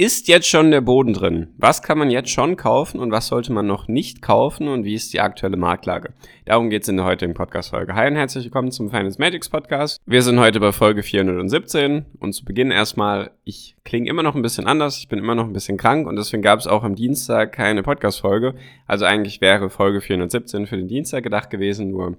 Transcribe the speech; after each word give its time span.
Ist 0.00 0.28
jetzt 0.28 0.46
schon 0.46 0.70
der 0.70 0.80
Boden 0.80 1.12
drin? 1.12 1.48
Was 1.56 1.82
kann 1.82 1.98
man 1.98 2.08
jetzt 2.08 2.30
schon 2.30 2.54
kaufen 2.54 3.00
und 3.00 3.10
was 3.10 3.26
sollte 3.26 3.52
man 3.52 3.66
noch 3.66 3.88
nicht 3.88 4.22
kaufen 4.22 4.68
und 4.68 4.84
wie 4.84 4.94
ist 4.94 5.12
die 5.12 5.20
aktuelle 5.20 5.56
Marktlage? 5.56 6.10
Darum 6.44 6.70
geht 6.70 6.82
es 6.82 6.88
in 6.88 6.98
der 6.98 7.04
heutigen 7.04 7.34
Podcast-Folge. 7.34 7.96
Hi 7.96 8.06
und 8.06 8.14
herzlich 8.14 8.44
willkommen 8.44 8.70
zum 8.70 8.90
Finance 8.90 9.20
Magics 9.20 9.48
Podcast. 9.48 10.00
Wir 10.06 10.22
sind 10.22 10.38
heute 10.38 10.60
bei 10.60 10.70
Folge 10.70 11.02
417 11.02 12.06
und 12.20 12.32
zu 12.32 12.44
Beginn 12.44 12.70
erstmal, 12.70 13.32
ich 13.42 13.74
klinge 13.84 14.08
immer 14.08 14.22
noch 14.22 14.36
ein 14.36 14.42
bisschen 14.42 14.68
anders, 14.68 14.98
ich 14.98 15.08
bin 15.08 15.18
immer 15.18 15.34
noch 15.34 15.46
ein 15.46 15.52
bisschen 15.52 15.78
krank 15.78 16.06
und 16.06 16.14
deswegen 16.14 16.44
gab 16.44 16.60
es 16.60 16.68
auch 16.68 16.84
am 16.84 16.94
Dienstag 16.94 17.50
keine 17.50 17.82
Podcast-Folge. 17.82 18.54
Also 18.86 19.04
eigentlich 19.04 19.40
wäre 19.40 19.68
Folge 19.68 20.00
417 20.00 20.68
für 20.68 20.76
den 20.76 20.86
Dienstag 20.86 21.24
gedacht 21.24 21.50
gewesen, 21.50 21.90
nur 21.90 22.16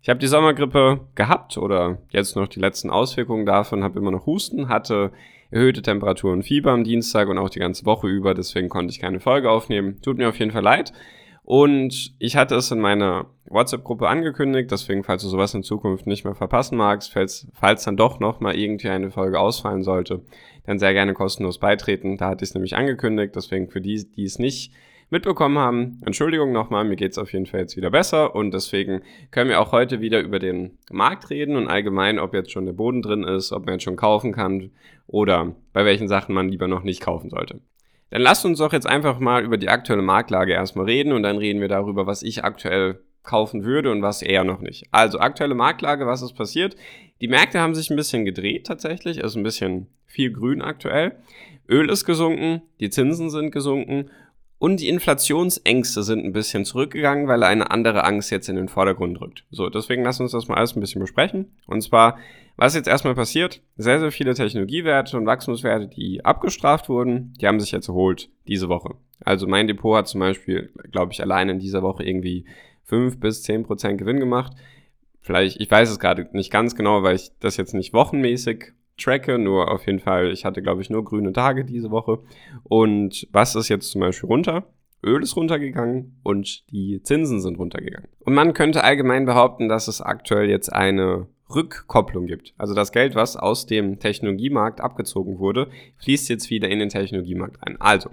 ich 0.00 0.08
habe 0.08 0.18
die 0.18 0.28
Sommergrippe 0.28 1.00
gehabt 1.14 1.58
oder 1.58 1.98
jetzt 2.08 2.36
noch 2.36 2.48
die 2.48 2.60
letzten 2.60 2.88
Auswirkungen 2.88 3.44
davon, 3.44 3.84
habe 3.84 3.98
immer 3.98 4.12
noch 4.12 4.24
Husten, 4.24 4.70
hatte 4.70 5.12
erhöhte 5.50 5.82
Temperatur 5.82 6.32
und 6.32 6.42
Fieber 6.42 6.72
am 6.72 6.84
Dienstag 6.84 7.28
und 7.28 7.38
auch 7.38 7.50
die 7.50 7.60
ganze 7.60 7.86
Woche 7.86 8.08
über, 8.08 8.34
deswegen 8.34 8.68
konnte 8.68 8.92
ich 8.92 9.00
keine 9.00 9.20
Folge 9.20 9.50
aufnehmen. 9.50 10.00
Tut 10.02 10.18
mir 10.18 10.28
auf 10.28 10.38
jeden 10.38 10.50
Fall 10.50 10.62
leid. 10.62 10.92
Und 11.42 12.14
ich 12.18 12.36
hatte 12.36 12.56
es 12.56 12.70
in 12.70 12.78
meiner 12.78 13.30
WhatsApp-Gruppe 13.46 14.06
angekündigt, 14.06 14.70
deswegen, 14.70 15.02
falls 15.02 15.22
du 15.22 15.28
sowas 15.30 15.54
in 15.54 15.62
Zukunft 15.62 16.06
nicht 16.06 16.24
mehr 16.24 16.34
verpassen 16.34 16.76
magst, 16.76 17.10
falls, 17.14 17.48
falls 17.54 17.84
dann 17.84 17.96
doch 17.96 18.20
noch 18.20 18.40
mal 18.40 18.54
irgendwie 18.54 18.90
eine 18.90 19.10
Folge 19.10 19.40
ausfallen 19.40 19.82
sollte, 19.82 20.20
dann 20.66 20.78
sehr 20.78 20.92
gerne 20.92 21.14
kostenlos 21.14 21.58
beitreten. 21.58 22.18
Da 22.18 22.28
hatte 22.28 22.44
ich 22.44 22.50
es 22.50 22.54
nämlich 22.54 22.76
angekündigt, 22.76 23.34
deswegen 23.34 23.70
für 23.70 23.80
die, 23.80 24.06
die 24.14 24.24
es 24.24 24.38
nicht 24.38 24.72
mitbekommen 25.10 25.58
haben. 25.58 26.00
Entschuldigung 26.04 26.52
nochmal, 26.52 26.84
mir 26.84 26.96
geht 26.96 27.12
es 27.12 27.18
auf 27.18 27.32
jeden 27.32 27.46
Fall 27.46 27.60
jetzt 27.60 27.76
wieder 27.76 27.90
besser 27.90 28.34
und 28.34 28.52
deswegen 28.52 29.02
können 29.30 29.50
wir 29.50 29.60
auch 29.60 29.72
heute 29.72 30.00
wieder 30.00 30.20
über 30.20 30.38
den 30.38 30.78
Markt 30.90 31.30
reden 31.30 31.56
und 31.56 31.68
allgemein, 31.68 32.18
ob 32.18 32.34
jetzt 32.34 32.50
schon 32.52 32.66
der 32.66 32.72
Boden 32.72 33.02
drin 33.02 33.24
ist, 33.24 33.52
ob 33.52 33.66
man 33.66 33.74
jetzt 33.74 33.84
schon 33.84 33.96
kaufen 33.96 34.32
kann 34.32 34.70
oder 35.06 35.54
bei 35.72 35.84
welchen 35.84 36.08
Sachen 36.08 36.34
man 36.34 36.48
lieber 36.48 36.68
noch 36.68 36.82
nicht 36.82 37.00
kaufen 37.00 37.30
sollte. 37.30 37.60
Dann 38.10 38.22
lasst 38.22 38.44
uns 38.44 38.58
doch 38.58 38.72
jetzt 38.72 38.86
einfach 38.86 39.18
mal 39.18 39.44
über 39.44 39.58
die 39.58 39.68
aktuelle 39.68 40.02
Marktlage 40.02 40.52
erstmal 40.52 40.86
reden 40.86 41.12
und 41.12 41.22
dann 41.22 41.36
reden 41.36 41.60
wir 41.60 41.68
darüber, 41.68 42.06
was 42.06 42.22
ich 42.22 42.44
aktuell 42.44 43.00
kaufen 43.22 43.64
würde 43.64 43.90
und 43.90 44.00
was 44.00 44.22
eher 44.22 44.44
noch 44.44 44.60
nicht. 44.60 44.86
Also 44.90 45.18
aktuelle 45.18 45.54
Marktlage, 45.54 46.06
was 46.06 46.22
ist 46.22 46.32
passiert? 46.32 46.76
Die 47.20 47.28
Märkte 47.28 47.60
haben 47.60 47.74
sich 47.74 47.90
ein 47.90 47.96
bisschen 47.96 48.24
gedreht 48.24 48.66
tatsächlich, 48.66 49.18
ist 49.18 49.36
ein 49.36 49.42
bisschen 49.42 49.88
viel 50.06 50.32
grün 50.32 50.62
aktuell. 50.62 51.16
Öl 51.68 51.90
ist 51.90 52.06
gesunken, 52.06 52.62
die 52.80 52.88
Zinsen 52.88 53.28
sind 53.28 53.50
gesunken 53.50 54.10
und 54.58 54.80
die 54.80 54.88
Inflationsängste 54.88 56.02
sind 56.02 56.24
ein 56.24 56.32
bisschen 56.32 56.64
zurückgegangen, 56.64 57.28
weil 57.28 57.42
eine 57.44 57.70
andere 57.70 58.04
Angst 58.04 58.30
jetzt 58.30 58.48
in 58.48 58.56
den 58.56 58.68
Vordergrund 58.68 59.20
rückt. 59.20 59.44
So, 59.50 59.68
deswegen 59.68 60.02
lass 60.02 60.20
uns 60.20 60.32
das 60.32 60.48
mal 60.48 60.56
alles 60.56 60.74
ein 60.74 60.80
bisschen 60.80 61.00
besprechen. 61.00 61.52
Und 61.66 61.80
zwar, 61.82 62.18
was 62.56 62.74
jetzt 62.74 62.88
erstmal 62.88 63.14
passiert, 63.14 63.62
sehr, 63.76 64.00
sehr 64.00 64.10
viele 64.10 64.34
Technologiewerte 64.34 65.16
und 65.16 65.26
Wachstumswerte, 65.26 65.86
die 65.86 66.24
abgestraft 66.24 66.88
wurden, 66.88 67.34
die 67.40 67.46
haben 67.46 67.60
sich 67.60 67.70
jetzt 67.70 67.88
erholt 67.88 68.30
diese 68.48 68.68
Woche. 68.68 68.96
Also 69.24 69.46
mein 69.46 69.68
Depot 69.68 69.96
hat 69.96 70.08
zum 70.08 70.20
Beispiel, 70.20 70.72
glaube 70.90 71.12
ich, 71.12 71.20
allein 71.20 71.48
in 71.48 71.60
dieser 71.60 71.82
Woche 71.82 72.02
irgendwie 72.02 72.44
5 72.84 73.20
bis 73.20 73.44
10 73.44 73.62
Prozent 73.62 73.98
Gewinn 73.98 74.18
gemacht. 74.18 74.54
Vielleicht, 75.20 75.60
ich 75.60 75.70
weiß 75.70 75.88
es 75.90 76.00
gerade 76.00 76.28
nicht 76.32 76.50
ganz 76.50 76.74
genau, 76.74 77.04
weil 77.04 77.14
ich 77.14 77.30
das 77.38 77.58
jetzt 77.58 77.74
nicht 77.74 77.92
wochenmäßig 77.92 78.72
tracke, 78.98 79.38
nur 79.38 79.70
auf 79.70 79.86
jeden 79.86 80.00
Fall, 80.00 80.30
ich 80.30 80.44
hatte, 80.44 80.62
glaube 80.62 80.82
ich, 80.82 80.90
nur 80.90 81.04
grüne 81.04 81.32
Tage 81.32 81.64
diese 81.64 81.90
Woche. 81.90 82.18
Und 82.64 83.26
was 83.32 83.54
ist 83.54 83.68
jetzt 83.68 83.90
zum 83.90 84.00
Beispiel 84.00 84.28
runter? 84.28 84.66
Öl 85.04 85.22
ist 85.22 85.36
runtergegangen 85.36 86.18
und 86.24 86.70
die 86.70 87.00
Zinsen 87.02 87.40
sind 87.40 87.58
runtergegangen. 87.58 88.08
Und 88.20 88.34
man 88.34 88.52
könnte 88.52 88.82
allgemein 88.82 89.26
behaupten, 89.26 89.68
dass 89.68 89.88
es 89.88 90.00
aktuell 90.00 90.50
jetzt 90.50 90.72
eine 90.72 91.28
Rückkopplung 91.54 92.26
gibt. 92.26 92.54
Also 92.58 92.74
das 92.74 92.92
Geld, 92.92 93.14
was 93.14 93.36
aus 93.36 93.66
dem 93.66 94.00
Technologiemarkt 94.00 94.80
abgezogen 94.80 95.38
wurde, 95.38 95.68
fließt 95.98 96.28
jetzt 96.28 96.50
wieder 96.50 96.68
in 96.68 96.80
den 96.80 96.88
Technologiemarkt 96.88 97.62
ein. 97.66 97.80
Also, 97.80 98.10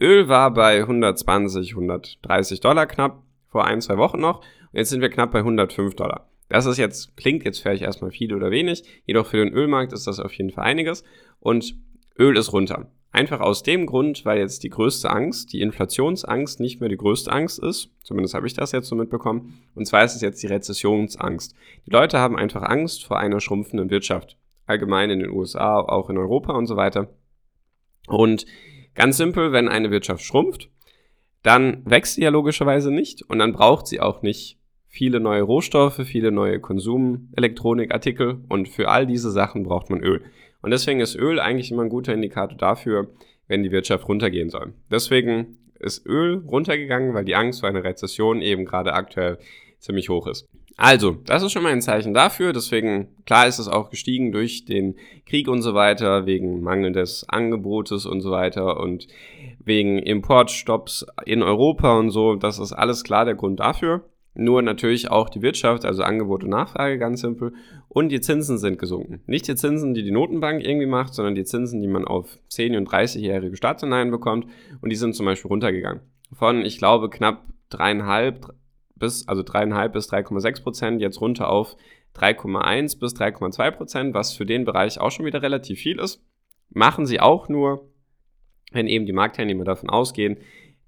Öl 0.00 0.28
war 0.28 0.52
bei 0.52 0.80
120, 0.80 1.72
130 1.72 2.60
Dollar 2.60 2.86
knapp 2.86 3.22
vor 3.48 3.66
ein, 3.66 3.80
zwei 3.80 3.98
Wochen 3.98 4.20
noch. 4.20 4.38
Und 4.38 4.78
jetzt 4.78 4.90
sind 4.90 5.02
wir 5.02 5.10
knapp 5.10 5.32
bei 5.32 5.40
105 5.40 5.94
Dollar. 5.94 6.31
Das 6.52 6.66
ist 6.66 6.76
jetzt, 6.76 7.16
klingt 7.16 7.46
jetzt 7.46 7.60
vielleicht 7.60 7.80
erstmal 7.80 8.10
viel 8.10 8.34
oder 8.34 8.50
wenig, 8.50 8.84
jedoch 9.06 9.24
für 9.24 9.38
den 9.38 9.54
Ölmarkt 9.54 9.94
ist 9.94 10.06
das 10.06 10.20
auf 10.20 10.34
jeden 10.34 10.50
Fall 10.50 10.64
einiges 10.64 11.02
und 11.40 11.76
Öl 12.18 12.36
ist 12.36 12.52
runter. 12.52 12.92
Einfach 13.10 13.40
aus 13.40 13.62
dem 13.62 13.86
Grund, 13.86 14.26
weil 14.26 14.38
jetzt 14.38 14.62
die 14.62 14.68
größte 14.68 15.08
Angst, 15.08 15.54
die 15.54 15.62
Inflationsangst 15.62 16.60
nicht 16.60 16.78
mehr 16.78 16.90
die 16.90 16.98
größte 16.98 17.32
Angst 17.32 17.58
ist. 17.58 17.88
Zumindest 18.02 18.34
habe 18.34 18.46
ich 18.46 18.52
das 18.52 18.72
jetzt 18.72 18.88
so 18.88 18.94
mitbekommen. 18.94 19.62
Und 19.74 19.86
zwar 19.86 20.04
ist 20.04 20.14
es 20.14 20.20
jetzt 20.20 20.42
die 20.42 20.46
Rezessionsangst. 20.46 21.54
Die 21.86 21.90
Leute 21.90 22.18
haben 22.18 22.36
einfach 22.36 22.62
Angst 22.62 23.06
vor 23.06 23.18
einer 23.18 23.40
schrumpfenden 23.40 23.88
Wirtschaft. 23.88 24.36
Allgemein 24.66 25.08
in 25.08 25.20
den 25.20 25.30
USA, 25.30 25.80
auch 25.80 26.10
in 26.10 26.18
Europa 26.18 26.52
und 26.52 26.66
so 26.66 26.76
weiter. 26.76 27.14
Und 28.08 28.44
ganz 28.94 29.16
simpel, 29.16 29.52
wenn 29.52 29.68
eine 29.68 29.90
Wirtschaft 29.90 30.22
schrumpft, 30.22 30.68
dann 31.42 31.80
wächst 31.86 32.16
sie 32.16 32.22
ja 32.22 32.30
logischerweise 32.30 32.90
nicht 32.90 33.22
und 33.22 33.38
dann 33.38 33.54
braucht 33.54 33.86
sie 33.86 34.00
auch 34.00 34.20
nicht 34.20 34.58
viele 34.92 35.20
neue 35.20 35.42
Rohstoffe, 35.42 36.02
viele 36.04 36.30
neue 36.30 36.60
Konsumelektronikartikel 36.60 38.44
und 38.48 38.68
für 38.68 38.88
all 38.88 39.06
diese 39.06 39.30
Sachen 39.30 39.62
braucht 39.62 39.88
man 39.88 40.00
Öl. 40.00 40.20
Und 40.60 40.70
deswegen 40.70 41.00
ist 41.00 41.16
Öl 41.16 41.40
eigentlich 41.40 41.72
immer 41.72 41.82
ein 41.82 41.88
guter 41.88 42.12
Indikator 42.12 42.58
dafür, 42.58 43.08
wenn 43.48 43.62
die 43.62 43.72
Wirtschaft 43.72 44.06
runtergehen 44.06 44.50
soll. 44.50 44.74
Deswegen 44.90 45.56
ist 45.80 46.06
Öl 46.06 46.44
runtergegangen, 46.46 47.14
weil 47.14 47.24
die 47.24 47.34
Angst 47.34 47.60
vor 47.60 47.70
einer 47.70 47.82
Rezession 47.82 48.42
eben 48.42 48.66
gerade 48.66 48.92
aktuell 48.92 49.38
ziemlich 49.78 50.10
hoch 50.10 50.26
ist. 50.26 50.46
Also, 50.76 51.12
das 51.24 51.42
ist 51.42 51.52
schon 51.52 51.62
mal 51.62 51.72
ein 51.72 51.80
Zeichen 51.80 52.12
dafür. 52.12 52.52
Deswegen, 52.52 53.08
klar 53.24 53.46
ist 53.46 53.58
es 53.58 53.68
auch 53.68 53.88
gestiegen 53.88 54.30
durch 54.30 54.66
den 54.66 54.96
Krieg 55.24 55.48
und 55.48 55.62
so 55.62 55.74
weiter, 55.74 56.26
wegen 56.26 56.62
mangelndes 56.62 57.26
Angebotes 57.28 58.04
und 58.04 58.20
so 58.20 58.30
weiter 58.30 58.78
und 58.78 59.06
wegen 59.64 59.98
Importstopps 59.98 61.06
in 61.24 61.42
Europa 61.42 61.98
und 61.98 62.10
so. 62.10 62.36
Das 62.36 62.58
ist 62.58 62.72
alles 62.72 63.04
klar 63.04 63.24
der 63.24 63.34
Grund 63.34 63.60
dafür. 63.60 64.04
Nur 64.34 64.62
natürlich 64.62 65.10
auch 65.10 65.28
die 65.28 65.42
Wirtschaft, 65.42 65.84
also 65.84 66.02
Angebot 66.02 66.42
und 66.42 66.50
Nachfrage, 66.50 66.98
ganz 66.98 67.20
simpel. 67.20 67.52
Und 67.88 68.08
die 68.08 68.20
Zinsen 68.20 68.56
sind 68.56 68.78
gesunken. 68.78 69.20
Nicht 69.26 69.46
die 69.46 69.56
Zinsen, 69.56 69.92
die 69.92 70.02
die 70.02 70.10
Notenbank 70.10 70.64
irgendwie 70.64 70.86
macht, 70.86 71.12
sondern 71.12 71.34
die 71.34 71.44
Zinsen, 71.44 71.82
die 71.82 71.88
man 71.88 72.06
auf 72.06 72.38
10- 72.50 72.78
und 72.78 72.88
30-jährige 72.88 73.56
Staatsanleihen 73.56 74.10
bekommt. 74.10 74.46
Und 74.80 74.88
die 74.88 74.96
sind 74.96 75.14
zum 75.14 75.26
Beispiel 75.26 75.50
runtergegangen. 75.50 76.00
Von, 76.32 76.62
ich 76.62 76.78
glaube, 76.78 77.10
knapp 77.10 77.44
dreieinhalb 77.68 78.54
bis, 78.94 79.28
also 79.28 79.42
dreieinhalb 79.42 79.92
bis 79.92 80.10
3,6 80.10 80.62
Prozent, 80.62 81.00
jetzt 81.02 81.20
runter 81.20 81.50
auf 81.50 81.76
3,1 82.16 82.98
bis 82.98 83.14
3,2 83.14 83.70
Prozent, 83.72 84.14
was 84.14 84.32
für 84.32 84.46
den 84.46 84.64
Bereich 84.64 84.98
auch 84.98 85.10
schon 85.10 85.26
wieder 85.26 85.42
relativ 85.42 85.80
viel 85.80 85.98
ist. 85.98 86.24
Machen 86.70 87.04
sie 87.04 87.20
auch 87.20 87.48
nur, 87.48 87.90
wenn 88.70 88.86
eben 88.86 89.04
die 89.04 89.12
Marktteilnehmer 89.12 89.64
davon 89.64 89.90
ausgehen, 89.90 90.38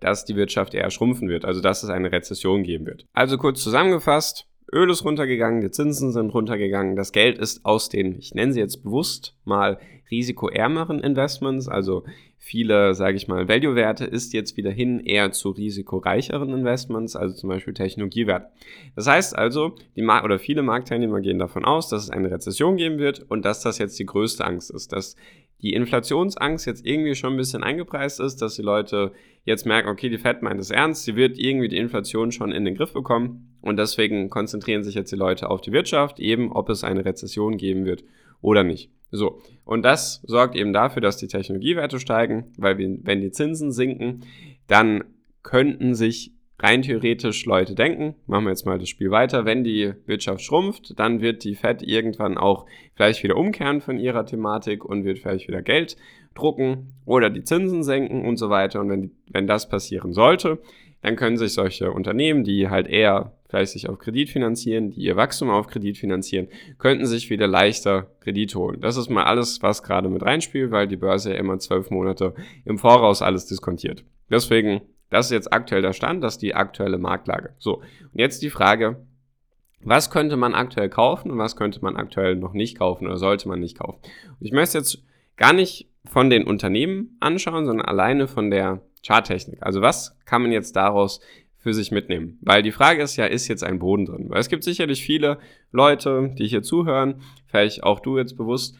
dass 0.04 0.24
die 0.24 0.36
Wirtschaft 0.36 0.74
eher 0.74 0.90
schrumpfen 0.90 1.28
wird, 1.28 1.44
also 1.44 1.60
dass 1.60 1.82
es 1.82 1.90
eine 1.90 2.12
Rezession 2.12 2.62
geben 2.62 2.86
wird. 2.86 3.06
Also 3.12 3.38
kurz 3.38 3.62
zusammengefasst, 3.62 4.46
Öl 4.72 4.90
ist 4.90 5.04
runtergegangen, 5.04 5.60
die 5.60 5.70
Zinsen 5.70 6.12
sind 6.12 6.30
runtergegangen, 6.30 6.96
das 6.96 7.12
Geld 7.12 7.38
ist 7.38 7.64
aus 7.64 7.88
den, 7.88 8.18
ich 8.18 8.34
nenne 8.34 8.52
sie 8.52 8.60
jetzt 8.60 8.82
bewusst 8.82 9.36
mal 9.44 9.78
risikoärmeren 10.10 11.00
Investments, 11.00 11.68
also 11.68 12.04
viele, 12.44 12.94
sage 12.94 13.16
ich 13.16 13.26
mal, 13.26 13.48
Value-Werte, 13.48 14.04
ist 14.04 14.34
jetzt 14.34 14.56
wieder 14.58 14.70
hin 14.70 15.00
eher 15.00 15.32
zu 15.32 15.50
risikoreicheren 15.50 16.50
Investments, 16.50 17.16
also 17.16 17.34
zum 17.34 17.48
Beispiel 17.48 17.72
Technologiewert. 17.72 18.50
Das 18.96 19.06
heißt 19.06 19.36
also, 19.36 19.76
die 19.96 20.02
Mar 20.02 20.24
oder 20.24 20.38
viele 20.38 20.62
Marktteilnehmer 20.62 21.20
gehen 21.20 21.38
davon 21.38 21.64
aus, 21.64 21.88
dass 21.88 22.04
es 22.04 22.10
eine 22.10 22.30
Rezession 22.30 22.76
geben 22.76 22.98
wird 22.98 23.24
und 23.30 23.44
dass 23.46 23.62
das 23.62 23.78
jetzt 23.78 23.98
die 23.98 24.04
größte 24.04 24.44
Angst 24.44 24.70
ist, 24.70 24.92
dass 24.92 25.16
die 25.64 25.72
Inflationsangst 25.72 26.66
jetzt 26.66 26.84
irgendwie 26.84 27.14
schon 27.14 27.32
ein 27.32 27.36
bisschen 27.38 27.62
eingepreist 27.62 28.20
ist, 28.20 28.42
dass 28.42 28.54
die 28.54 28.62
Leute 28.62 29.12
jetzt 29.46 29.64
merken, 29.64 29.88
okay, 29.88 30.10
die 30.10 30.18
Fed 30.18 30.42
meint 30.42 30.60
es 30.60 30.70
ernst, 30.70 31.04
sie 31.04 31.16
wird 31.16 31.38
irgendwie 31.38 31.68
die 31.68 31.78
Inflation 31.78 32.32
schon 32.32 32.52
in 32.52 32.66
den 32.66 32.74
Griff 32.74 32.92
bekommen 32.92 33.56
und 33.62 33.78
deswegen 33.78 34.28
konzentrieren 34.28 34.84
sich 34.84 34.94
jetzt 34.94 35.10
die 35.10 35.16
Leute 35.16 35.48
auf 35.48 35.62
die 35.62 35.72
Wirtschaft, 35.72 36.20
eben 36.20 36.52
ob 36.52 36.68
es 36.68 36.84
eine 36.84 37.06
Rezession 37.06 37.56
geben 37.56 37.86
wird 37.86 38.04
oder 38.42 38.62
nicht. 38.62 38.90
So, 39.10 39.40
und 39.64 39.82
das 39.86 40.20
sorgt 40.26 40.54
eben 40.54 40.74
dafür, 40.74 41.00
dass 41.00 41.16
die 41.16 41.28
Technologiewerte 41.28 41.98
steigen, 41.98 42.52
weil 42.58 42.76
wenn 42.78 43.22
die 43.22 43.30
Zinsen 43.30 43.72
sinken, 43.72 44.20
dann 44.66 45.02
könnten 45.42 45.94
sich 45.94 46.32
rein 46.64 46.80
theoretisch 46.80 47.44
Leute 47.44 47.74
denken, 47.74 48.14
machen 48.26 48.44
wir 48.44 48.50
jetzt 48.50 48.64
mal 48.64 48.78
das 48.78 48.88
Spiel 48.88 49.10
weiter, 49.10 49.44
wenn 49.44 49.64
die 49.64 49.92
Wirtschaft 50.06 50.42
schrumpft, 50.42 50.98
dann 50.98 51.20
wird 51.20 51.44
die 51.44 51.54
Fed 51.54 51.82
irgendwann 51.82 52.38
auch 52.38 52.64
vielleicht 52.94 53.22
wieder 53.22 53.36
umkehren 53.36 53.82
von 53.82 53.98
ihrer 53.98 54.24
Thematik 54.24 54.82
und 54.82 55.04
wird 55.04 55.18
vielleicht 55.18 55.46
wieder 55.46 55.60
Geld 55.60 55.96
drucken 56.34 56.94
oder 57.04 57.28
die 57.28 57.44
Zinsen 57.44 57.82
senken 57.82 58.24
und 58.24 58.38
so 58.38 58.48
weiter. 58.48 58.80
Und 58.80 58.88
wenn, 58.88 59.10
wenn 59.30 59.46
das 59.46 59.68
passieren 59.68 60.14
sollte, 60.14 60.58
dann 61.02 61.16
können 61.16 61.36
sich 61.36 61.52
solche 61.52 61.92
Unternehmen, 61.92 62.44
die 62.44 62.70
halt 62.70 62.86
eher 62.86 63.32
vielleicht 63.46 63.72
sich 63.72 63.90
auf 63.90 63.98
Kredit 63.98 64.30
finanzieren, 64.30 64.90
die 64.90 65.02
ihr 65.02 65.16
Wachstum 65.16 65.50
auf 65.50 65.66
Kredit 65.66 65.98
finanzieren, 65.98 66.48
könnten 66.78 67.04
sich 67.04 67.28
wieder 67.28 67.46
leichter 67.46 68.10
Kredit 68.20 68.54
holen. 68.54 68.80
Das 68.80 68.96
ist 68.96 69.10
mal 69.10 69.24
alles, 69.24 69.62
was 69.62 69.82
gerade 69.82 70.08
mit 70.08 70.22
reinspielt, 70.22 70.70
weil 70.70 70.88
die 70.88 70.96
Börse 70.96 71.34
ja 71.34 71.36
immer 71.36 71.58
zwölf 71.58 71.90
Monate 71.90 72.34
im 72.64 72.78
Voraus 72.78 73.20
alles 73.20 73.44
diskontiert. 73.44 74.02
Deswegen 74.30 74.80
das 75.14 75.26
ist 75.26 75.32
jetzt 75.32 75.52
aktuell 75.52 75.80
der 75.80 75.92
Stand, 75.92 76.24
das 76.24 76.34
ist 76.34 76.42
die 76.42 76.56
aktuelle 76.56 76.98
Marktlage. 76.98 77.54
So, 77.58 77.76
und 77.76 78.18
jetzt 78.18 78.42
die 78.42 78.50
Frage, 78.50 79.06
was 79.80 80.10
könnte 80.10 80.36
man 80.36 80.54
aktuell 80.54 80.88
kaufen 80.88 81.30
und 81.30 81.38
was 81.38 81.54
könnte 81.54 81.80
man 81.82 81.94
aktuell 81.94 82.34
noch 82.34 82.52
nicht 82.52 82.78
kaufen 82.78 83.06
oder 83.06 83.16
sollte 83.16 83.46
man 83.46 83.60
nicht 83.60 83.78
kaufen? 83.78 84.00
Und 84.02 84.44
ich 84.44 84.50
möchte 84.50 84.78
jetzt 84.78 85.04
gar 85.36 85.52
nicht 85.52 85.88
von 86.04 86.30
den 86.30 86.44
Unternehmen 86.44 87.16
anschauen, 87.20 87.64
sondern 87.64 87.86
alleine 87.86 88.26
von 88.26 88.50
der 88.50 88.80
Charttechnik. 89.06 89.58
Also 89.62 89.82
was 89.82 90.18
kann 90.24 90.42
man 90.42 90.50
jetzt 90.50 90.74
daraus 90.74 91.20
für 91.58 91.72
sich 91.74 91.92
mitnehmen? 91.92 92.38
Weil 92.40 92.64
die 92.64 92.72
Frage 92.72 93.00
ist 93.00 93.14
ja, 93.14 93.26
ist 93.26 93.46
jetzt 93.46 93.62
ein 93.62 93.78
Boden 93.78 94.06
drin? 94.06 94.30
Weil 94.30 94.40
es 94.40 94.48
gibt 94.48 94.64
sicherlich 94.64 95.04
viele 95.04 95.38
Leute, 95.70 96.34
die 96.36 96.48
hier 96.48 96.64
zuhören, 96.64 97.22
vielleicht 97.46 97.84
auch 97.84 98.00
du 98.00 98.18
jetzt 98.18 98.36
bewusst, 98.36 98.76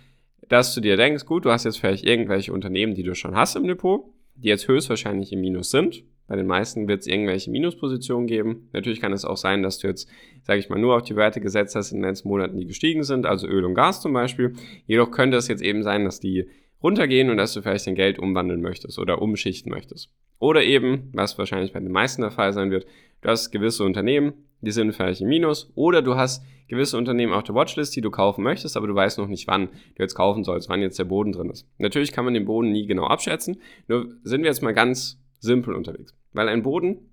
dass 0.48 0.74
du 0.74 0.80
dir 0.80 0.96
denkst, 0.96 1.26
gut, 1.26 1.44
du 1.44 1.52
hast 1.52 1.62
jetzt 1.62 1.78
vielleicht 1.78 2.04
irgendwelche 2.04 2.52
Unternehmen, 2.52 2.94
die 2.94 3.04
du 3.04 3.14
schon 3.14 3.36
hast 3.36 3.54
im 3.54 3.68
Depot, 3.68 4.12
die 4.36 4.48
jetzt 4.48 4.68
höchstwahrscheinlich 4.68 5.32
im 5.32 5.40
Minus 5.40 5.70
sind. 5.70 6.04
Bei 6.26 6.36
den 6.36 6.46
meisten 6.46 6.88
wird 6.88 7.00
es 7.00 7.06
irgendwelche 7.06 7.50
Minuspositionen 7.50 8.26
geben. 8.26 8.68
Natürlich 8.72 9.00
kann 9.00 9.12
es 9.12 9.26
auch 9.26 9.36
sein, 9.36 9.62
dass 9.62 9.78
du 9.78 9.88
jetzt, 9.88 10.08
sage 10.42 10.58
ich 10.58 10.70
mal, 10.70 10.78
nur 10.78 10.96
auf 10.96 11.02
die 11.02 11.16
Werte 11.16 11.40
gesetzt 11.40 11.76
hast 11.76 11.92
in 11.92 11.98
den 11.98 12.08
letzten 12.08 12.28
Monaten, 12.28 12.56
die 12.56 12.66
gestiegen 12.66 13.02
sind, 13.02 13.26
also 13.26 13.46
Öl 13.46 13.64
und 13.64 13.74
Gas 13.74 14.00
zum 14.00 14.14
Beispiel. 14.14 14.54
Jedoch 14.86 15.10
könnte 15.10 15.36
es 15.36 15.48
jetzt 15.48 15.62
eben 15.62 15.82
sein, 15.82 16.04
dass 16.04 16.20
die 16.20 16.48
runtergehen 16.84 17.30
und 17.30 17.38
dass 17.38 17.54
du 17.54 17.62
vielleicht 17.62 17.86
dein 17.86 17.94
Geld 17.94 18.18
umwandeln 18.18 18.60
möchtest 18.60 18.98
oder 18.98 19.22
umschichten 19.22 19.72
möchtest. 19.72 20.10
Oder 20.38 20.62
eben, 20.62 21.10
was 21.14 21.38
wahrscheinlich 21.38 21.72
bei 21.72 21.80
den 21.80 21.90
meisten 21.90 22.20
der 22.20 22.30
Fall 22.30 22.52
sein 22.52 22.70
wird, 22.70 22.86
du 23.22 23.28
hast 23.30 23.50
gewisse 23.50 23.84
Unternehmen, 23.84 24.34
die 24.60 24.70
sind 24.70 24.92
vielleicht 24.92 25.22
im 25.22 25.28
Minus, 25.28 25.72
oder 25.74 26.02
du 26.02 26.14
hast 26.16 26.44
gewisse 26.68 26.98
Unternehmen 26.98 27.32
auf 27.32 27.42
der 27.44 27.54
Watchlist, 27.54 27.96
die 27.96 28.02
du 28.02 28.10
kaufen 28.10 28.44
möchtest, 28.44 28.76
aber 28.76 28.86
du 28.86 28.94
weißt 28.94 29.18
noch 29.18 29.28
nicht, 29.28 29.46
wann 29.48 29.68
du 29.68 30.02
jetzt 30.02 30.14
kaufen 30.14 30.44
sollst, 30.44 30.68
wann 30.68 30.82
jetzt 30.82 30.98
der 30.98 31.04
Boden 31.04 31.32
drin 31.32 31.50
ist. 31.50 31.66
Natürlich 31.78 32.12
kann 32.12 32.26
man 32.26 32.34
den 32.34 32.44
Boden 32.44 32.72
nie 32.72 32.86
genau 32.86 33.06
abschätzen, 33.06 33.60
nur 33.88 34.14
sind 34.22 34.42
wir 34.42 34.50
jetzt 34.50 34.62
mal 34.62 34.74
ganz 34.74 35.18
simpel 35.40 35.74
unterwegs. 35.74 36.14
Weil 36.32 36.48
ein 36.48 36.62
Boden 36.62 37.10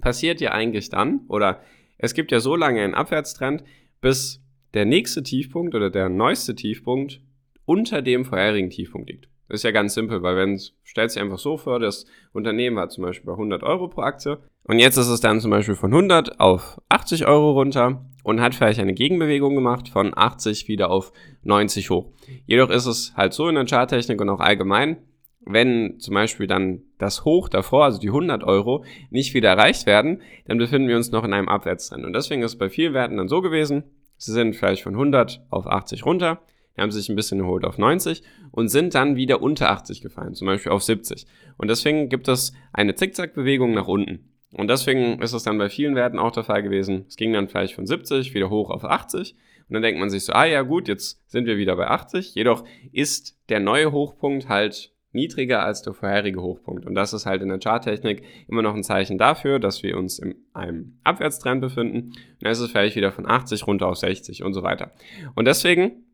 passiert 0.00 0.40
ja 0.40 0.52
eigentlich 0.52 0.90
dann, 0.90 1.22
oder 1.28 1.60
es 1.98 2.14
gibt 2.14 2.30
ja 2.32 2.40
so 2.40 2.56
lange 2.56 2.82
einen 2.82 2.94
Abwärtstrend, 2.94 3.64
bis 4.00 4.40
der 4.74 4.84
nächste 4.84 5.22
Tiefpunkt 5.22 5.74
oder 5.74 5.90
der 5.90 6.08
neueste 6.08 6.54
Tiefpunkt 6.54 7.20
unter 7.64 8.02
dem 8.02 8.24
vorherigen 8.24 8.70
Tiefpunkt 8.70 9.10
liegt. 9.10 9.28
Das 9.48 9.60
ist 9.60 9.64
ja 9.64 9.70
ganz 9.70 9.94
simpel, 9.94 10.22
weil 10.22 10.36
wenn 10.36 10.54
es, 10.54 10.74
stellt 10.82 11.10
sich 11.10 11.20
einfach 11.20 11.38
so 11.38 11.56
vor, 11.56 11.78
das 11.78 12.06
Unternehmen 12.32 12.76
war 12.76 12.88
zum 12.88 13.04
Beispiel 13.04 13.26
bei 13.26 13.32
100 13.32 13.62
Euro 13.62 13.88
pro 13.88 14.00
Aktie 14.00 14.38
und 14.64 14.78
jetzt 14.78 14.96
ist 14.96 15.08
es 15.08 15.20
dann 15.20 15.40
zum 15.40 15.50
Beispiel 15.50 15.74
von 15.74 15.92
100 15.92 16.40
auf 16.40 16.80
80 16.88 17.26
Euro 17.26 17.52
runter 17.52 18.04
und 18.22 18.40
hat 18.40 18.54
vielleicht 18.54 18.80
eine 18.80 18.94
Gegenbewegung 18.94 19.54
gemacht 19.54 19.88
von 19.88 20.12
80 20.16 20.68
wieder 20.68 20.90
auf 20.90 21.12
90 21.42 21.90
hoch. 21.90 22.12
Jedoch 22.46 22.70
ist 22.70 22.86
es 22.86 23.14
halt 23.16 23.32
so 23.32 23.48
in 23.48 23.56
der 23.56 23.66
Charttechnik 23.66 24.20
und 24.20 24.28
auch 24.28 24.40
allgemein, 24.40 24.98
wenn 25.44 25.98
zum 25.98 26.14
Beispiel 26.14 26.46
dann 26.46 26.82
das 26.98 27.24
Hoch 27.24 27.48
davor, 27.48 27.84
also 27.84 27.98
die 27.98 28.08
100 28.08 28.44
Euro, 28.44 28.84
nicht 29.10 29.34
wieder 29.34 29.50
erreicht 29.50 29.86
werden, 29.86 30.22
dann 30.46 30.58
befinden 30.58 30.88
wir 30.88 30.96
uns 30.96 31.10
noch 31.10 31.24
in 31.24 31.32
einem 31.32 31.48
Abwärtstrend. 31.48 32.04
Und 32.04 32.12
deswegen 32.12 32.42
ist 32.42 32.52
es 32.52 32.58
bei 32.58 32.70
vielen 32.70 32.94
Werten 32.94 33.16
dann 33.16 33.28
so 33.28 33.42
gewesen, 33.42 33.82
sie 34.16 34.32
sind 34.32 34.54
vielleicht 34.54 34.84
von 34.84 34.94
100 34.94 35.44
auf 35.50 35.66
80 35.66 36.06
runter, 36.06 36.40
die 36.76 36.80
haben 36.80 36.90
sich 36.90 37.08
ein 37.08 37.16
bisschen 37.16 37.40
erholt 37.40 37.64
auf 37.64 37.78
90 37.78 38.22
und 38.50 38.68
sind 38.68 38.94
dann 38.94 39.16
wieder 39.16 39.42
unter 39.42 39.70
80 39.70 40.00
gefallen, 40.00 40.34
zum 40.34 40.46
Beispiel 40.46 40.72
auf 40.72 40.82
70. 40.82 41.26
Und 41.56 41.68
deswegen 41.68 42.08
gibt 42.08 42.28
es 42.28 42.52
eine 42.72 42.94
Zickzackbewegung 42.94 43.74
nach 43.74 43.88
unten. 43.88 44.28
Und 44.52 44.68
deswegen 44.68 45.20
ist 45.22 45.32
es 45.32 45.44
dann 45.44 45.58
bei 45.58 45.68
vielen 45.68 45.94
Werten 45.94 46.18
auch 46.18 46.32
der 46.32 46.44
Fall 46.44 46.62
gewesen. 46.62 47.06
Es 47.08 47.16
ging 47.16 47.32
dann 47.32 47.48
vielleicht 47.48 47.74
von 47.74 47.86
70 47.86 48.34
wieder 48.34 48.50
hoch 48.50 48.70
auf 48.70 48.84
80. 48.84 49.34
Und 49.68 49.74
dann 49.74 49.82
denkt 49.82 49.98
man 49.98 50.10
sich 50.10 50.24
so, 50.26 50.32
ah 50.34 50.44
ja 50.44 50.62
gut, 50.62 50.88
jetzt 50.88 51.22
sind 51.30 51.46
wir 51.46 51.56
wieder 51.56 51.76
bei 51.76 51.88
80. 51.88 52.34
Jedoch 52.34 52.64
ist 52.92 53.38
der 53.48 53.60
neue 53.60 53.92
Hochpunkt 53.92 54.48
halt 54.48 54.92
niedriger 55.12 55.62
als 55.62 55.82
der 55.82 55.94
vorherige 55.94 56.42
Hochpunkt. 56.42 56.86
Und 56.86 56.94
das 56.94 57.12
ist 57.12 57.26
halt 57.26 57.42
in 57.42 57.48
der 57.48 57.58
Charttechnik 57.58 58.22
immer 58.48 58.62
noch 58.62 58.74
ein 58.74 58.82
Zeichen 58.82 59.18
dafür, 59.18 59.58
dass 59.58 59.82
wir 59.82 59.96
uns 59.96 60.18
in 60.18 60.34
einem 60.52 60.98
Abwärtstrend 61.04 61.60
befinden. 61.60 62.08
Und 62.08 62.42
dann 62.42 62.52
ist 62.52 62.60
es 62.60 62.70
vielleicht 62.70 62.96
wieder 62.96 63.12
von 63.12 63.26
80 63.26 63.66
runter 63.66 63.88
auf 63.88 63.96
60 63.96 64.42
und 64.42 64.54
so 64.54 64.62
weiter. 64.62 64.92
Und 65.34 65.46
deswegen 65.46 66.04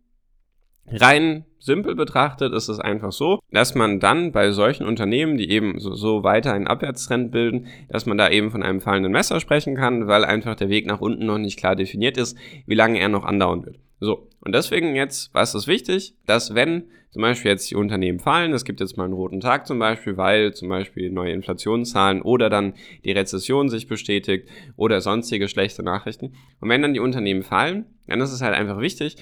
Rein 0.90 1.44
simpel 1.58 1.94
betrachtet 1.94 2.52
ist 2.52 2.68
es 2.68 2.80
einfach 2.80 3.12
so, 3.12 3.40
dass 3.50 3.74
man 3.74 4.00
dann 4.00 4.32
bei 4.32 4.50
solchen 4.52 4.86
Unternehmen, 4.86 5.36
die 5.36 5.50
eben 5.50 5.78
so, 5.78 5.94
so, 5.94 6.22
weiter 6.22 6.52
einen 6.52 6.66
Abwärtstrend 6.66 7.30
bilden, 7.30 7.66
dass 7.88 8.06
man 8.06 8.16
da 8.16 8.30
eben 8.30 8.50
von 8.50 8.62
einem 8.62 8.80
fallenden 8.80 9.12
Messer 9.12 9.40
sprechen 9.40 9.74
kann, 9.74 10.06
weil 10.06 10.24
einfach 10.24 10.54
der 10.54 10.68
Weg 10.68 10.86
nach 10.86 11.00
unten 11.00 11.26
noch 11.26 11.38
nicht 11.38 11.58
klar 11.58 11.76
definiert 11.76 12.16
ist, 12.16 12.36
wie 12.66 12.74
lange 12.74 13.00
er 13.00 13.08
noch 13.08 13.24
andauern 13.24 13.66
wird. 13.66 13.78
So, 14.00 14.28
und 14.40 14.54
deswegen 14.54 14.94
jetzt, 14.94 15.34
was 15.34 15.54
ist 15.54 15.66
wichtig, 15.66 16.14
dass 16.26 16.54
wenn 16.54 16.84
zum 17.10 17.22
Beispiel 17.22 17.50
jetzt 17.50 17.70
die 17.70 17.74
Unternehmen 17.74 18.20
fallen, 18.20 18.52
es 18.52 18.64
gibt 18.64 18.80
jetzt 18.80 18.96
mal 18.96 19.04
einen 19.04 19.14
roten 19.14 19.40
Tag 19.40 19.66
zum 19.66 19.78
Beispiel, 19.78 20.16
weil 20.16 20.52
zum 20.54 20.68
Beispiel 20.68 21.10
neue 21.10 21.32
Inflationszahlen 21.32 22.22
oder 22.22 22.50
dann 22.50 22.74
die 23.04 23.12
Rezession 23.12 23.68
sich 23.68 23.88
bestätigt 23.88 24.48
oder 24.76 25.00
sonstige 25.00 25.48
schlechte 25.48 25.82
Nachrichten. 25.82 26.34
Und 26.60 26.68
wenn 26.68 26.82
dann 26.82 26.94
die 26.94 27.00
Unternehmen 27.00 27.42
fallen, 27.42 27.86
dann 28.06 28.20
ist 28.20 28.32
es 28.32 28.42
halt 28.42 28.54
einfach 28.54 28.78
wichtig, 28.80 29.16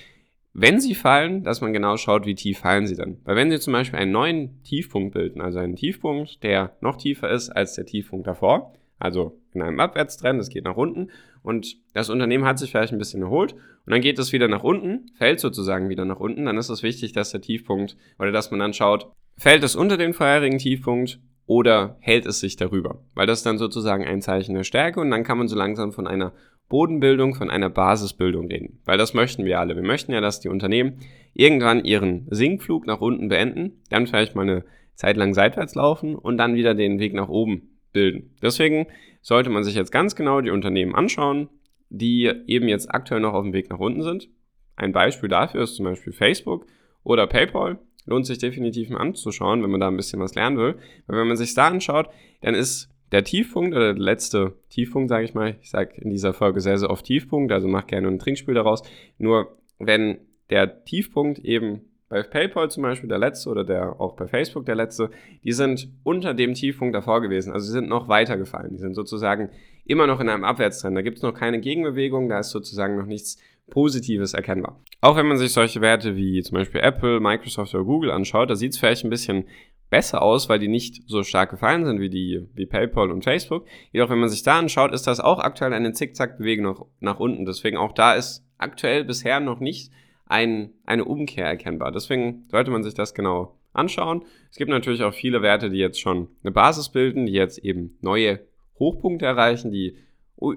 wenn 0.59 0.81
sie 0.81 0.95
fallen, 0.95 1.45
dass 1.45 1.61
man 1.61 1.75
genau 1.75 1.99
schaut, 1.99 2.25
wie 2.25 2.35
tief 2.35 2.61
fallen 2.61 2.87
sie 2.87 2.97
dann. 2.97 3.19
Weil 3.25 3.37
wenn 3.37 3.51
sie 3.51 3.61
zum 3.61 3.75
Beispiel 3.75 3.99
einen 3.99 4.11
neuen 4.11 4.63
Tiefpunkt 4.63 5.13
bilden, 5.13 5.43
also 5.43 5.59
einen 5.59 5.77
Tiefpunkt, 5.77 6.43
der 6.43 6.75
noch 6.81 6.97
tiefer 6.97 7.31
ist 7.31 7.51
als 7.51 7.75
der 7.75 7.85
Tiefpunkt 7.85 8.27
davor, 8.27 8.73
also 8.99 9.39
in 9.53 9.61
einem 9.61 9.81
Abwärtstrend, 9.81 10.41
es 10.41 10.49
geht 10.49 10.65
nach 10.65 10.79
unten 10.79 11.11
und 11.43 11.77
das 11.93 12.09
Unternehmen 12.09 12.47
hat 12.47 12.59
sich 12.59 12.71
vielleicht 12.71 12.95
ein 12.95 12.99
bisschen 12.99 13.21
erholt 13.21 13.53
und 13.53 13.93
dann 13.93 14.01
geht 14.01 14.19
es 14.19 14.33
wieder 14.33 14.49
nach 14.49 14.65
unten, 14.65 15.11
fällt 15.19 15.41
sozusagen 15.41 15.91
wieder 15.91 16.07
nach 16.07 16.21
unten, 16.21 16.47
dann 16.47 16.57
ist 16.57 16.71
es 16.71 16.83
wichtig, 16.83 17.13
dass 17.13 17.33
der 17.33 17.43
Tiefpunkt 17.43 17.99
oder 18.19 18.33
dass 18.33 18.51
man 18.51 18.61
dann 18.61 18.73
schaut, 18.73 19.13
fällt 19.37 19.63
es 19.63 19.77
unter 19.77 19.99
den 19.99 20.15
vorherigen 20.15 20.59
Tiefpunkt 20.59 21.21
oder 21.45 21.99
hält 22.01 22.25
es 22.25 22.41
sich 22.41 22.57
darüber? 22.57 23.05
Weil 23.15 23.27
das 23.27 23.41
ist 23.41 23.47
dann 23.47 23.59
sozusagen 23.59 24.07
ein 24.07 24.23
Zeichen 24.23 24.55
der 24.55 24.65
Stärke 24.65 25.01
und 25.01 25.11
dann 25.11 25.23
kann 25.23 25.37
man 25.37 25.49
so 25.49 25.57
langsam 25.57 25.93
von 25.93 26.07
einer 26.07 26.33
Bodenbildung 26.69 27.35
von 27.35 27.51
einer 27.51 27.71
Basisbildung 27.71 28.49
reden. 28.49 28.81
Weil 28.85 28.99
das 28.99 29.15
möchten 29.15 29.45
wir 29.45 29.61
alle. 29.61 29.77
Wir 29.77 29.83
möchten 29.83 30.13
ja, 30.13 30.21
dass 30.21 30.41
die 30.41 30.49
Unternehmen 30.49 30.99
irgendwann 31.35 31.85
ihren 31.85 32.27
Sinkflug 32.31 32.87
nach 32.87 33.01
unten 33.01 33.29
beenden, 33.29 33.83
dann 33.91 34.07
vielleicht 34.07 34.35
mal 34.35 34.43
eine 34.43 34.65
Zeit 34.95 35.17
lang 35.17 35.35
seitwärts 35.35 35.75
laufen 35.75 36.17
und 36.17 36.39
dann 36.39 36.55
wieder 36.55 36.75
den 36.75 36.99
Weg 36.99 37.15
nach 37.15 37.29
oben 37.29 37.79
bilden. 37.93 38.35
Deswegen 38.43 38.87
sollte 39.21 39.51
man 39.51 39.65
sich 39.65 39.75
jetzt 39.75 39.93
ganz 39.93 40.17
genau 40.17 40.41
die 40.41 40.51
Unternehmen 40.51 40.95
anschauen, 40.95 41.49
die 41.89 42.33
eben 42.47 42.69
jetzt 42.69 42.93
aktuell 42.93 43.21
noch 43.21 43.35
auf 43.35 43.45
dem 43.45 43.53
Weg 43.53 43.71
nach 43.71 43.79
unten 43.79 44.03
sind. 44.03 44.29
Ein 44.77 44.93
Beispiel 44.93 45.29
dafür 45.29 45.63
ist 45.63 45.77
zum 45.77 45.85
Beispiel 45.85 46.13
Facebook 46.13 46.67
oder 47.03 47.27
PayPal. 47.27 47.79
Lohnt 48.07 48.27
sich 48.27 48.39
definitiv 48.39 48.89
mal 48.91 49.01
anzuschauen, 49.01 49.63
wenn 49.63 49.71
man 49.71 49.81
da 49.81 49.89
ein 49.89 49.97
bisschen 49.97 50.21
was 50.21 50.35
lernen 50.35 50.59
will. 50.59 50.77
Weil 51.07 51.19
wenn 51.19 51.29
man 51.29 51.37
sich 51.37 51.55
da 51.55 51.69
anschaut, 51.69 52.09
dann 52.41 52.55
ist 52.55 52.89
der 53.13 53.25
Tiefpunkt 53.25 53.75
oder 53.75 53.95
der 53.95 54.03
letzte 54.03 54.57
Tiefpunkt, 54.69 55.09
sage 55.09 55.25
ich 55.25 55.35
mal, 55.35 55.57
ich 55.63 55.71
sage 55.71 56.01
in 56.01 56.11
dieser 56.11 56.33
Folge 56.33 56.61
sehr, 56.61 56.79
sehr 56.79 56.91
oft 56.91 57.05
Tiefpunkt, 57.05 57.53
also 57.53 57.69
mach 57.69 57.87
gerne 57.87 58.09
ein 58.09 58.19
Trinkspiel 58.19 58.55
daraus. 58.55 58.83
Nur 59.19 59.57
wenn 59.79 60.19
der 60.51 60.85
Tiefpunkt 60.85 61.39
eben 61.41 61.83
bei 62.09 62.23
PayPal 62.23 62.71
zum 62.71 62.85
Beispiel 62.85 63.09
der 63.09 63.19
letzte 63.19 63.51
oder 63.51 63.65
der 63.65 64.01
auch 64.01 64.15
bei 64.15 64.29
Facebook 64.29 64.65
der 64.65 64.77
letzte, 64.77 65.11
die 65.43 65.53
sind 65.53 65.89
unter 66.05 66.35
dem 66.35 66.55
Tiefpunkt 66.55 66.95
davor 66.95 67.21
gewesen. 67.21 67.53
Also 67.53 67.67
sie 67.67 67.73
sind 67.73 67.89
noch 67.89 68.09
weiter 68.09 68.37
gefallen. 68.37 68.71
Die 68.73 68.79
sind 68.79 68.95
sozusagen 68.95 69.51
immer 69.85 70.07
noch 70.07 70.21
in 70.21 70.29
einem 70.29 70.45
Abwärtstrend. 70.45 70.97
Da 70.97 71.03
gibt 71.03 71.17
es 71.17 71.23
noch 71.23 71.35
keine 71.35 71.61
Gegenbewegung, 71.61 72.29
da 72.29 72.39
ist 72.39 72.51
sozusagen 72.51 72.97
noch 72.97 73.07
nichts 73.07 73.39
Positives 73.71 74.35
erkennbar. 74.35 74.81
Auch 75.01 75.17
wenn 75.17 75.27
man 75.27 75.39
sich 75.39 75.53
solche 75.53 75.81
Werte 75.81 76.17
wie 76.17 76.43
zum 76.43 76.59
Beispiel 76.59 76.81
Apple, 76.81 77.19
Microsoft 77.19 77.75
oder 77.75 77.85
Google 77.85 78.11
anschaut, 78.13 78.51
da 78.51 78.55
sieht 78.55 78.73
es 78.73 78.79
vielleicht 78.79 79.05
ein 79.05 79.11
bisschen 79.11 79.45
besser 79.91 80.23
aus, 80.23 80.49
weil 80.49 80.59
die 80.59 80.69
nicht 80.69 81.03
so 81.07 81.23
stark 81.23 81.51
gefallen 81.51 81.85
sind 81.85 82.01
wie 82.01 82.11
die 82.11 82.47
wie 82.55 82.67
PayPal 82.67 83.11
und 83.11 83.25
Facebook. 83.25 83.67
Jedoch, 83.93 84.11
wenn 84.11 84.19
man 84.19 84.29
sich 84.29 84.43
da 84.43 84.59
anschaut, 84.59 84.93
ist 84.93 85.07
das 85.07 85.21
auch 85.21 85.39
aktuell 85.39 85.73
eine 85.73 85.93
Zickzack-Bewegung 85.93 86.65
nach, 86.65 86.83
nach 87.01 87.21
unten. 87.21 87.47
Deswegen 87.47 87.77
auch 87.77 87.93
da 87.93 88.15
ist 88.15 88.45
aktuell 88.59 89.05
bisher 89.05 89.41
noch 89.41 89.61
nicht 89.61 89.93
ein, 90.27 90.71
eine 90.85 91.05
Umkehr 91.05 91.47
erkennbar. 91.47 91.93
Deswegen 91.93 92.45
sollte 92.51 92.71
man 92.71 92.83
sich 92.83 92.95
das 92.95 93.15
genau 93.15 93.57
anschauen. 93.73 94.25
Es 94.51 94.57
gibt 94.57 94.71
natürlich 94.71 95.03
auch 95.03 95.15
viele 95.15 95.43
Werte, 95.43 95.71
die 95.71 95.79
jetzt 95.79 96.01
schon 96.01 96.29
eine 96.43 96.53
Basis 96.53 96.89
bilden, 96.89 97.27
die 97.27 97.33
jetzt 97.33 97.59
eben 97.59 97.97
neue 98.01 98.41
Hochpunkte 98.79 99.27
erreichen, 99.27 99.71
die 99.71 99.97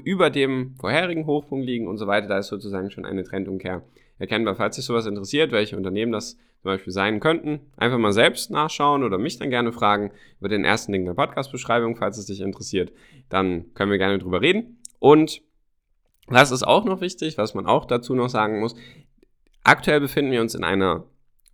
über 0.03 0.29
dem 0.29 0.75
vorherigen 0.79 1.25
Hochpunkt 1.25 1.65
liegen 1.65 1.87
und 1.87 1.97
so 1.97 2.07
weiter. 2.07 2.27
Da 2.27 2.39
ist 2.39 2.47
sozusagen 2.47 2.91
schon 2.91 3.05
eine 3.05 3.23
Trendumkehr 3.23 3.83
erkennbar. 4.19 4.55
Falls 4.55 4.75
sich 4.75 4.85
sowas 4.85 5.05
interessiert, 5.05 5.51
welche 5.51 5.75
Unternehmen 5.75 6.11
das 6.11 6.35
zum 6.61 6.71
Beispiel 6.71 6.93
sein 6.93 7.19
könnten, 7.19 7.61
einfach 7.77 7.97
mal 7.97 8.11
selbst 8.11 8.51
nachschauen 8.51 9.03
oder 9.03 9.17
mich 9.17 9.39
dann 9.39 9.49
gerne 9.49 9.71
fragen 9.71 10.11
über 10.39 10.49
den 10.49 10.65
ersten 10.65 10.91
Link 10.91 11.03
in 11.03 11.07
der 11.07 11.13
Podcast-Beschreibung, 11.13 11.95
falls 11.95 12.17
es 12.17 12.25
dich 12.25 12.41
interessiert. 12.41 12.91
Dann 13.29 13.73
können 13.73 13.91
wir 13.91 13.97
gerne 13.97 14.19
drüber 14.19 14.41
reden. 14.41 14.81
Und 14.99 15.41
was 16.27 16.51
ist 16.51 16.63
auch 16.63 16.85
noch 16.85 17.01
wichtig, 17.01 17.37
was 17.37 17.53
man 17.55 17.65
auch 17.65 17.85
dazu 17.85 18.13
noch 18.13 18.29
sagen 18.29 18.59
muss, 18.59 18.75
aktuell 19.63 20.01
befinden 20.01 20.31
wir 20.31 20.41
uns 20.41 20.53
in 20.53 20.63
einer 20.63 21.05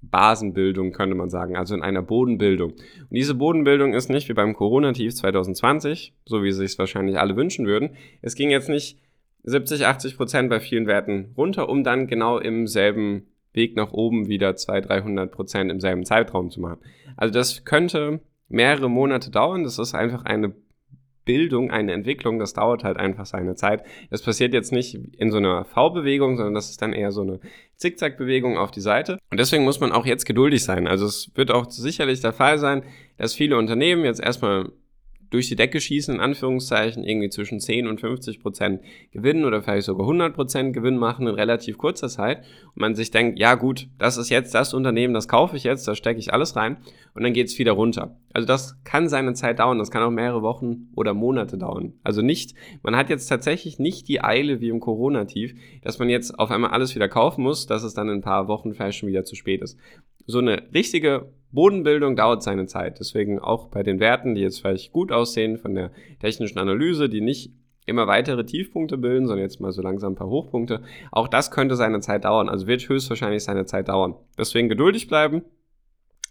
Basenbildung, 0.02 0.92
könnte 0.92 1.16
man 1.16 1.30
sagen, 1.30 1.56
also 1.56 1.76
in 1.76 1.82
einer 1.82 2.02
Bodenbildung. 2.02 2.72
Und 2.72 3.12
diese 3.12 3.36
Bodenbildung 3.36 3.94
ist 3.94 4.10
nicht 4.10 4.30
wie 4.30 4.34
beim 4.34 4.54
Corona-Tief 4.54 5.16
2020, 5.16 6.14
so 6.26 6.44
wie 6.44 6.52
sich 6.52 6.72
es 6.72 6.80
wahrscheinlich 6.80 7.20
alle 7.20 7.36
wünschen 7.36 7.66
würden. 7.66 7.96
Es 8.22 8.36
ging 8.36 8.50
jetzt 8.50 8.70
nicht 8.70 9.00
70, 9.46 9.86
80 9.86 10.18
Prozent 10.18 10.50
bei 10.50 10.60
vielen 10.60 10.88
Werten 10.88 11.34
runter, 11.38 11.70
um 11.70 11.84
dann 11.84 12.08
genau 12.08 12.40
im 12.40 12.68
selben 12.68 13.28
Weg 13.54 13.76
nach 13.76 13.94
oben 13.94 14.28
wieder 14.28 14.56
200, 14.56 14.90
300 14.90 15.32
Prozent 15.32 15.72
im 15.72 15.80
selben 15.80 16.04
Zeitraum 16.04 16.50
zu 16.50 16.60
machen. 16.60 16.80
Also 17.16 17.34
das 17.34 17.64
könnte 17.64 18.20
mehrere 18.50 18.90
Monate 18.90 19.32
dauern. 19.32 19.64
Das 19.64 19.80
ist 19.80 19.94
einfach 19.96 20.26
eine 20.26 20.54
Bildung, 21.26 21.72
eine 21.72 21.92
Entwicklung, 21.94 22.38
das 22.40 22.54
dauert 22.54 22.84
halt 22.84 22.98
einfach 22.98 23.26
seine 23.26 23.56
Zeit. 23.56 23.84
Das 24.12 24.22
passiert 24.22 24.54
jetzt 24.54 24.72
nicht 24.72 24.94
in 24.94 25.32
so 25.32 25.38
einer 25.38 25.66
V-Bewegung, 25.66 26.38
sondern 26.38 26.54
das 26.54 26.70
ist 26.70 26.82
dann 26.82 26.94
eher 26.94 27.12
so 27.12 27.22
eine 27.22 27.40
Zickzack-Bewegung 27.78 28.58
auf 28.58 28.72
die 28.72 28.82
Seite. 28.82 29.18
Und 29.32 29.40
deswegen 29.40 29.64
muss 29.64 29.80
man 29.80 29.92
auch 29.92 30.06
jetzt 30.06 30.26
geduldig 30.26 30.64
sein. 30.64 30.88
Also 30.88 31.08
es 31.08 31.32
wird 31.34 31.52
auch 31.52 31.70
sicherlich 31.70 32.22
der 32.22 32.32
Fall 32.34 32.60
sein, 32.60 32.84
dass 33.18 33.34
viele 33.34 33.58
Unternehmen 33.58 34.06
jetzt 34.06 34.22
erstmal 34.22 34.72
durch 35.30 35.48
die 35.48 35.56
Decke 35.56 35.80
schießen, 35.80 36.16
in 36.16 36.22
Anführungszeichen, 36.22 37.04
irgendwie 37.04 37.30
zwischen 37.30 37.60
10 37.60 37.88
und 37.88 38.00
50 38.00 38.42
Prozent 38.42 38.82
Gewinn 39.12 39.46
oder 39.46 39.62
vielleicht 39.62 39.86
sogar 39.86 40.06
100 40.06 40.34
Prozent 40.34 40.74
Gewinn 40.74 40.98
machen 40.98 41.28
in 41.28 41.36
relativ 41.36 41.78
kurzer 41.78 42.10
Zeit 42.10 42.40
und 42.68 42.78
man 42.82 42.96
sich 42.96 43.12
denkt, 43.12 43.40
ja 43.40 43.56
gut, 43.56 43.88
das 43.98 44.18
ist 44.18 44.30
jetzt 44.30 44.54
das 44.54 44.74
Unternehmen, 44.74 45.14
das 45.14 45.28
kaufe 45.28 45.56
ich 45.56 45.64
jetzt, 45.64 45.88
da 45.88 45.96
stecke 45.96 46.20
ich 46.20 46.34
alles 46.34 46.56
rein 46.56 46.78
und 47.14 47.24
dann 47.24 47.34
geht 47.34 47.48
es 47.48 47.58
wieder 47.58 47.74
runter. 47.74 48.18
Also 48.34 48.48
das 48.48 48.82
kann 48.84 49.10
seine 49.10 49.34
Zeit 49.34 49.60
dauern, 49.60 49.80
das 49.80 49.92
kann 49.92 50.04
auch 50.04 50.12
mehrere 50.12 50.42
Wochen 50.42 50.90
oder 50.96 51.14
Monate 51.14 51.58
dauern. 51.58 51.94
Also 52.04 52.22
nicht, 52.22 52.54
man 52.84 52.96
hat 52.96 53.10
jetzt 53.10 53.28
tatsächlich 53.28 53.80
nicht 53.80 54.08
die 54.08 54.22
Eile 54.22 54.62
wie 54.62 54.70
im 54.70 54.80
Corona-Tief, 54.80 55.56
dass 55.82 56.00
man 56.00 56.10
jetzt 56.10 56.38
auf 56.38 56.52
einmal 56.52 56.72
alles 56.72 56.96
wieder 56.96 57.08
kaufen 57.08 57.44
muss, 57.44 57.66
dass 57.66 57.84
es 57.84 57.94
dann 57.94 58.10
in 58.10 58.16
ein 58.16 58.22
paar 58.22 58.48
Wochen 58.48 58.74
vielleicht 58.74 59.00
schon 59.00 59.10
wieder 59.10 59.24
zu 59.24 59.36
spät 59.36 59.62
ist. 59.62 59.78
So 60.26 60.40
eine 60.40 60.64
richtige 60.74 61.32
Bodenbildung 61.52 62.16
dauert 62.16 62.44
seine 62.44 62.66
Zeit. 62.66 63.00
Deswegen 63.00 63.40
auch 63.40 63.68
bei 63.68 63.84
den 63.84 64.00
Werten, 64.00 64.36
die 64.36 64.42
jetzt 64.42 64.60
vielleicht 64.60 64.92
gut 64.92 65.12
aussehen 65.12 65.58
von 65.58 65.74
der 65.74 65.92
technischen 66.20 66.60
Analyse, 66.60 67.10
die 67.10 67.22
nicht 67.22 67.54
immer 67.86 68.08
weitere 68.08 68.46
Tiefpunkte 68.46 68.98
bilden, 68.98 69.28
sondern 69.28 69.44
jetzt 69.44 69.62
mal 69.62 69.72
so 69.72 69.82
langsam 69.82 70.14
ein 70.14 70.16
paar 70.16 70.30
Hochpunkte. 70.30 70.82
Auch 71.12 71.28
das 71.28 71.52
könnte 71.52 71.76
seine 71.76 72.00
Zeit 72.00 72.26
dauern. 72.26 72.50
Also 72.50 72.68
wird 72.68 72.88
höchstwahrscheinlich 72.88 73.44
seine 73.44 73.66
Zeit 73.66 73.90
dauern. 73.90 74.16
Deswegen 74.38 74.70
geduldig 74.70 75.08
bleiben. 75.08 75.44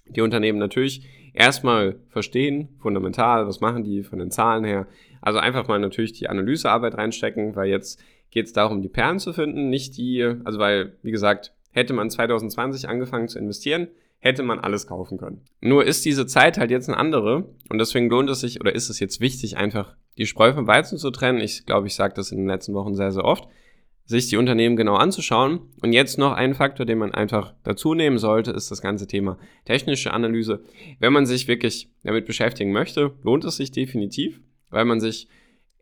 Die 0.09 0.21
Unternehmen 0.21 0.59
natürlich 0.59 1.07
erstmal 1.33 1.97
verstehen, 2.09 2.69
fundamental, 2.79 3.47
was 3.47 3.61
machen 3.61 3.85
die 3.85 4.03
von 4.03 4.19
den 4.19 4.31
Zahlen 4.31 4.65
her. 4.65 4.87
Also 5.23 5.39
einfach 5.39 5.69
mal 5.69 5.79
natürlich 5.79 6.13
die 6.13 6.29
Analysearbeit 6.29 6.99
reinstecken, 6.99 7.57
weil 7.57 7.69
jetzt 7.69 8.03
geht 8.31 8.47
es 8.47 8.53
darum, 8.53 8.83
die 8.83 8.89
Perlen 8.89 9.19
zu 9.19 9.33
finden, 9.33 9.71
nicht 9.71 9.97
die, 9.97 10.23
also 10.45 10.59
weil, 10.59 10.99
wie 11.03 11.13
gesagt, 11.13 11.55
hätte 11.75 11.93
man 11.93 12.09
2020 12.09 12.88
angefangen 12.88 13.28
zu 13.28 13.38
investieren, 13.38 13.88
hätte 14.21 14.43
man 14.43 14.61
alles 14.61 14.87
kaufen 14.87 15.19
können. 15.19 15.43
Nur 15.61 15.85
ist 15.85 16.04
diese 16.04 16.26
Zeit 16.26 16.57
halt 16.57 16.71
jetzt 16.71 16.88
eine 16.88 16.97
andere 16.97 17.50
und 17.69 17.78
deswegen 17.78 18.09
lohnt 18.09 18.31
es 18.31 18.40
sich 18.40 18.61
oder 18.61 18.75
ist 18.75 18.88
es 18.88 19.00
jetzt 19.00 19.21
wichtig, 19.21 19.59
einfach 19.59 19.97
die 20.16 20.26
Spreu 20.26 20.54
vom 20.54 20.66
Weizen 20.66 20.97
zu 20.97 21.11
trennen. 21.11 21.40
Ich 21.40 21.66
glaube, 21.66 21.88
ich 21.88 21.95
sage 21.95 22.14
das 22.14 22.31
in 22.31 22.38
den 22.38 22.47
letzten 22.47 22.73
Wochen 22.73 22.95
sehr, 22.95 23.12
sehr 23.12 23.25
oft, 23.25 23.49
sich 24.07 24.28
die 24.28 24.37
Unternehmen 24.37 24.76
genau 24.76 24.95
anzuschauen. 24.95 25.61
Und 25.83 25.93
jetzt 25.93 26.16
noch 26.16 26.33
ein 26.33 26.54
Faktor, 26.54 26.87
den 26.87 26.99
man 26.99 27.12
einfach 27.12 27.54
dazu 27.64 27.93
nehmen 27.93 28.19
sollte, 28.19 28.52
ist 28.52 28.71
das 28.71 28.81
ganze 28.81 29.07
Thema 29.07 29.37
technische 29.64 30.12
Analyse. 30.12 30.62
Wenn 31.00 31.12
man 31.12 31.26
sich 31.26 31.49
wirklich 31.49 31.90
damit 32.04 32.25
beschäftigen 32.25 32.73
möchte, 32.73 33.12
lohnt 33.23 33.45
es 33.45 33.57
sich 33.57 33.73
definitiv, 33.73 34.40
weil 34.71 34.85
man 34.85 35.00
sich 35.00 35.28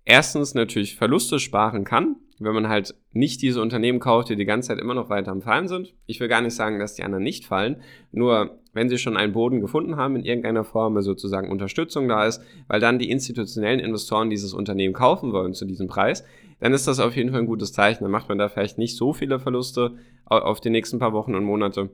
erstens 0.05 0.55
natürlich 0.55 0.97
Verluste 0.97 1.39
sparen 1.39 1.85
kann, 1.85 2.17
wenn 2.45 2.55
man 2.55 2.69
halt 2.69 2.95
nicht 3.13 3.43
diese 3.43 3.61
Unternehmen 3.61 4.01
kauft, 4.01 4.29
die 4.29 4.37
die 4.37 4.45
ganze 4.45 4.69
Zeit 4.69 4.79
immer 4.79 4.95
noch 4.95 5.11
weiter 5.11 5.31
am 5.31 5.43
Fallen 5.43 5.69
sind. 5.69 5.95
Ich 6.07 6.21
will 6.21 6.29
gar 6.29 6.41
nicht 6.41 6.55
sagen, 6.55 6.79
dass 6.79 6.95
die 6.95 7.03
anderen 7.03 7.25
nicht 7.25 7.45
fallen, 7.45 7.83
nur 8.11 8.59
wenn 8.73 8.89
sie 8.89 8.99
schon 8.99 9.17
einen 9.17 9.33
Boden 9.33 9.61
gefunden 9.61 9.97
haben 9.97 10.17
in 10.17 10.25
irgendeiner 10.25 10.65
Form, 10.65 11.01
sozusagen 11.03 11.51
Unterstützung 11.51 12.09
da 12.09 12.27
ist, 12.27 12.43
weil 12.69 12.81
dann 12.81 12.99
die 12.99 13.11
institutionellen 13.11 13.81
Investoren 13.81 14.31
dieses 14.31 14.55
Unternehmen 14.55 14.95
kaufen 14.95 15.33
wollen 15.33 15.55
zu 15.55 15.67
diesem 15.67 15.89
Preis, 15.89 16.25
dann 16.61 16.73
ist 16.73 16.87
das 16.87 17.01
auf 17.01 17.17
jeden 17.17 17.31
Fall 17.31 17.41
ein 17.41 17.47
gutes 17.47 17.73
Zeichen. 17.73 18.05
Dann 18.05 18.13
macht 18.13 18.29
man 18.29 18.39
da 18.39 18.49
vielleicht 18.49 18.79
nicht 18.79 18.97
so 18.97 19.13
viele 19.13 19.41
Verluste 19.41 19.97
auf 20.25 20.61
die 20.61 20.71
nächsten 20.71 20.99
paar 20.99 21.13
Wochen 21.13 21.35
und 21.35 21.45
Monate. 21.45 21.91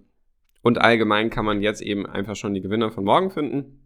Und 0.62 0.81
allgemein 0.81 1.31
kann 1.31 1.45
man 1.45 1.62
jetzt 1.62 1.81
eben 1.81 2.07
einfach 2.07 2.37
schon 2.37 2.55
die 2.55 2.61
Gewinner 2.61 2.90
von 2.90 3.05
morgen 3.05 3.31
finden 3.31 3.81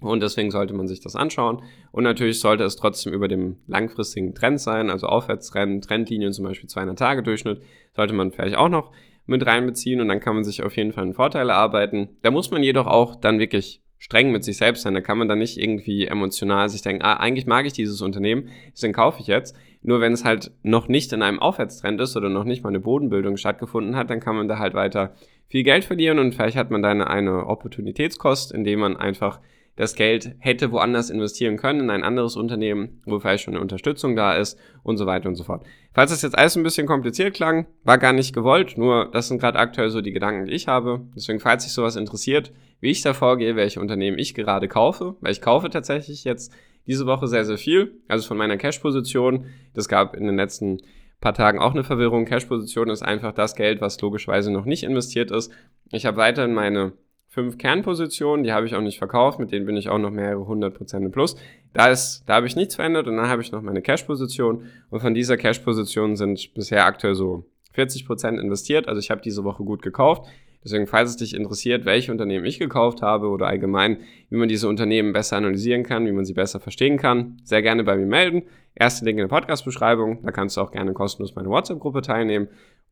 und 0.00 0.22
deswegen 0.22 0.50
sollte 0.50 0.74
man 0.74 0.86
sich 0.86 1.00
das 1.00 1.16
anschauen. 1.16 1.62
Und 1.90 2.04
natürlich 2.04 2.40
sollte 2.40 2.64
es 2.64 2.76
trotzdem 2.76 3.12
über 3.12 3.28
dem 3.28 3.56
langfristigen 3.66 4.34
Trend 4.34 4.60
sein, 4.60 4.90
also 4.90 5.06
Aufwärtstrend, 5.06 5.84
Trendlinien, 5.84 6.32
zum 6.32 6.44
Beispiel 6.44 6.68
200-Tage-Durchschnitt, 6.68 7.60
sollte 7.94 8.14
man 8.14 8.30
vielleicht 8.30 8.56
auch 8.56 8.68
noch 8.68 8.92
mit 9.26 9.44
reinbeziehen 9.44 10.00
und 10.00 10.08
dann 10.08 10.20
kann 10.20 10.34
man 10.34 10.44
sich 10.44 10.62
auf 10.62 10.76
jeden 10.76 10.92
Fall 10.92 11.04
einen 11.04 11.14
Vorteil 11.14 11.50
erarbeiten. 11.50 12.08
Da 12.22 12.30
muss 12.30 12.50
man 12.50 12.62
jedoch 12.62 12.86
auch 12.86 13.16
dann 13.16 13.38
wirklich 13.38 13.82
streng 13.98 14.30
mit 14.30 14.44
sich 14.44 14.56
selbst 14.56 14.82
sein. 14.82 14.94
Da 14.94 15.00
kann 15.00 15.18
man 15.18 15.28
dann 15.28 15.40
nicht 15.40 15.58
irgendwie 15.58 16.06
emotional 16.06 16.68
sich 16.68 16.82
denken, 16.82 17.02
ah, 17.02 17.14
eigentlich 17.14 17.46
mag 17.46 17.66
ich 17.66 17.72
dieses 17.72 18.00
Unternehmen, 18.00 18.48
deswegen 18.72 18.92
kaufe 18.92 19.20
ich 19.20 19.26
jetzt. 19.26 19.56
Nur 19.82 20.00
wenn 20.00 20.12
es 20.12 20.24
halt 20.24 20.52
noch 20.62 20.88
nicht 20.88 21.12
in 21.12 21.22
einem 21.22 21.40
Aufwärtstrend 21.40 22.00
ist 22.00 22.16
oder 22.16 22.28
noch 22.28 22.44
nicht 22.44 22.62
mal 22.62 22.70
eine 22.70 22.80
Bodenbildung 22.80 23.36
stattgefunden 23.36 23.96
hat, 23.96 24.10
dann 24.10 24.20
kann 24.20 24.36
man 24.36 24.48
da 24.48 24.58
halt 24.58 24.74
weiter 24.74 25.14
viel 25.48 25.62
Geld 25.62 25.84
verlieren 25.84 26.18
und 26.18 26.34
vielleicht 26.34 26.56
hat 26.56 26.70
man 26.70 26.82
dann 26.82 27.00
eine 27.02 27.46
Opportunitätskost, 27.46 28.52
indem 28.52 28.80
man 28.80 28.96
einfach 28.96 29.40
das 29.78 29.94
Geld 29.94 30.34
hätte 30.40 30.72
woanders 30.72 31.08
investieren 31.08 31.56
können, 31.56 31.82
in 31.82 31.90
ein 31.90 32.02
anderes 32.02 32.34
Unternehmen, 32.34 33.00
wo 33.06 33.20
vielleicht 33.20 33.44
schon 33.44 33.54
eine 33.54 33.62
Unterstützung 33.62 34.16
da 34.16 34.34
ist 34.34 34.58
und 34.82 34.96
so 34.96 35.06
weiter 35.06 35.28
und 35.28 35.36
so 35.36 35.44
fort. 35.44 35.64
Falls 35.94 36.10
das 36.10 36.22
jetzt 36.22 36.36
alles 36.36 36.56
ein 36.56 36.64
bisschen 36.64 36.88
kompliziert 36.88 37.32
klang, 37.34 37.68
war 37.84 37.96
gar 37.96 38.12
nicht 38.12 38.34
gewollt, 38.34 38.76
nur 38.76 39.08
das 39.12 39.28
sind 39.28 39.40
gerade 39.40 39.56
aktuell 39.56 39.90
so 39.90 40.00
die 40.00 40.10
Gedanken, 40.10 40.46
die 40.46 40.52
ich 40.52 40.66
habe. 40.66 41.06
Deswegen, 41.14 41.38
falls 41.38 41.62
sich 41.62 41.72
sowas 41.72 41.94
interessiert, 41.94 42.52
wie 42.80 42.90
ich 42.90 43.02
da 43.02 43.14
vorgehe, 43.14 43.54
welche 43.54 43.80
Unternehmen 43.80 44.18
ich 44.18 44.34
gerade 44.34 44.66
kaufe, 44.66 45.14
weil 45.20 45.30
ich 45.30 45.40
kaufe 45.40 45.70
tatsächlich 45.70 46.24
jetzt 46.24 46.52
diese 46.88 47.06
Woche 47.06 47.28
sehr, 47.28 47.44
sehr 47.44 47.58
viel, 47.58 48.00
also 48.08 48.26
von 48.26 48.36
meiner 48.36 48.56
Cash-Position. 48.56 49.46
Das 49.74 49.88
gab 49.88 50.16
in 50.16 50.26
den 50.26 50.36
letzten 50.36 50.78
paar 51.20 51.34
Tagen 51.34 51.60
auch 51.60 51.72
eine 51.72 51.84
Verwirrung. 51.84 52.24
Cash-Position 52.24 52.90
ist 52.90 53.02
einfach 53.02 53.32
das 53.32 53.54
Geld, 53.54 53.80
was 53.80 54.00
logischerweise 54.00 54.50
noch 54.50 54.64
nicht 54.64 54.82
investiert 54.82 55.30
ist. 55.30 55.52
Ich 55.92 56.04
habe 56.04 56.16
weiterhin 56.16 56.52
meine 56.52 56.94
fünf 57.28 57.58
Kernpositionen, 57.58 58.42
die 58.42 58.52
habe 58.52 58.66
ich 58.66 58.74
auch 58.74 58.80
nicht 58.80 58.98
verkauft, 58.98 59.38
mit 59.38 59.52
denen 59.52 59.66
bin 59.66 59.76
ich 59.76 59.88
auch 59.88 59.98
noch 59.98 60.10
mehrere 60.10 60.46
hundert 60.46 60.74
Prozent 60.74 61.10
plus. 61.12 61.36
Da 61.74 61.88
ist, 61.90 62.24
da 62.26 62.34
habe 62.34 62.46
ich 62.46 62.56
nichts 62.56 62.74
verändert 62.74 63.06
und 63.06 63.16
dann 63.16 63.28
habe 63.28 63.42
ich 63.42 63.52
noch 63.52 63.62
meine 63.62 63.82
Cash-Position 63.82 64.64
und 64.90 65.00
von 65.00 65.14
dieser 65.14 65.36
Cash-Position 65.36 66.16
sind 66.16 66.54
bisher 66.54 66.86
aktuell 66.86 67.14
so 67.14 67.44
40 67.72 68.06
Prozent 68.06 68.40
investiert. 68.40 68.88
Also 68.88 68.98
ich 68.98 69.10
habe 69.10 69.20
diese 69.20 69.44
Woche 69.44 69.62
gut 69.62 69.82
gekauft. 69.82 70.26
Deswegen, 70.64 70.88
falls 70.88 71.10
es 71.10 71.16
dich 71.16 71.34
interessiert, 71.34 71.84
welche 71.84 72.10
Unternehmen 72.10 72.44
ich 72.44 72.58
gekauft 72.58 73.00
habe 73.02 73.28
oder 73.28 73.46
allgemein, 73.46 73.98
wie 74.28 74.36
man 74.36 74.48
diese 74.48 74.68
Unternehmen 74.68 75.12
besser 75.12 75.36
analysieren 75.36 75.84
kann, 75.84 76.04
wie 76.06 76.12
man 76.12 76.24
sie 76.24 76.34
besser 76.34 76.58
verstehen 76.58 76.98
kann, 76.98 77.36
sehr 77.44 77.62
gerne 77.62 77.84
bei 77.84 77.96
mir 77.96 78.06
melden. 78.06 78.42
Erste 78.74 79.04
Link 79.04 79.18
in 79.18 79.28
der 79.28 79.34
Podcast-Beschreibung. 79.34 80.22
Da 80.24 80.32
kannst 80.32 80.56
du 80.56 80.60
auch 80.60 80.72
gerne 80.72 80.92
kostenlos 80.92 81.36
meine 81.36 81.48
WhatsApp-Gruppe 81.48 82.02
teilnehmen 82.02 82.48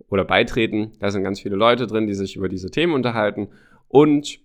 oder 0.09 0.25
beitreten. 0.25 0.93
Da 1.00 1.11
sind 1.11 1.25
ganz 1.25 1.40
viele 1.40 1.57
Leute 1.57 1.87
drin, 1.87 2.07
die 2.07 2.14
sich 2.14 2.37
über 2.37 2.49
diese 2.49 2.71
Themen 2.71 2.93
unterhalten. 2.93 3.49
Und 3.88 4.40